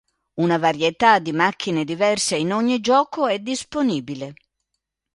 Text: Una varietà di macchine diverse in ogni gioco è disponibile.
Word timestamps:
Una 0.41 0.57
varietà 0.57 1.19
di 1.19 1.31
macchine 1.31 1.85
diverse 1.85 2.35
in 2.35 2.51
ogni 2.53 2.79
gioco 2.79 3.27
è 3.27 3.37
disponibile. 3.37 4.33